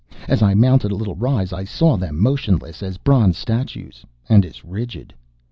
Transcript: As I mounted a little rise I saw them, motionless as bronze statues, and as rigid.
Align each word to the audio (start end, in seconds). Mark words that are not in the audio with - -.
As 0.27 0.41
I 0.41 0.55
mounted 0.55 0.89
a 0.91 0.95
little 0.95 1.13
rise 1.13 1.53
I 1.53 1.63
saw 1.63 1.95
them, 1.95 2.19
motionless 2.19 2.81
as 2.81 2.97
bronze 2.97 3.37
statues, 3.37 4.03
and 4.27 4.43
as 4.47 4.65
rigid. 4.65 5.13